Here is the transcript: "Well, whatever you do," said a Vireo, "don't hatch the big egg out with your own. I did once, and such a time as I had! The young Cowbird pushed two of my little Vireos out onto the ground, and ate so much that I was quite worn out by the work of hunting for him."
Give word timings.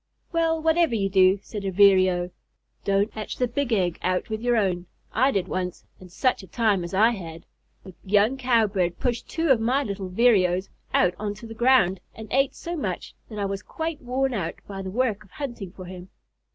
"Well, 0.31 0.59
whatever 0.59 0.95
you 0.95 1.09
do," 1.09 1.37
said 1.43 1.63
a 1.63 1.71
Vireo, 1.71 2.31
"don't 2.83 3.13
hatch 3.13 3.35
the 3.37 3.47
big 3.47 3.71
egg 3.71 3.99
out 4.01 4.31
with 4.31 4.41
your 4.41 4.57
own. 4.57 4.87
I 5.13 5.29
did 5.29 5.47
once, 5.47 5.85
and 5.99 6.11
such 6.11 6.41
a 6.41 6.47
time 6.47 6.83
as 6.83 6.91
I 6.95 7.11
had! 7.11 7.45
The 7.83 7.93
young 8.03 8.35
Cowbird 8.35 8.97
pushed 8.97 9.29
two 9.29 9.49
of 9.49 9.59
my 9.61 9.83
little 9.83 10.09
Vireos 10.09 10.69
out 10.91 11.13
onto 11.19 11.45
the 11.45 11.53
ground, 11.53 11.99
and 12.15 12.27
ate 12.31 12.55
so 12.55 12.75
much 12.75 13.13
that 13.29 13.37
I 13.37 13.45
was 13.45 13.61
quite 13.61 14.01
worn 14.01 14.33
out 14.33 14.55
by 14.67 14.81
the 14.81 14.89
work 14.89 15.23
of 15.23 15.29
hunting 15.29 15.71
for 15.71 15.85
him." 15.85 16.09